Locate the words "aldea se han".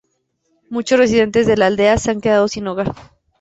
1.67-2.21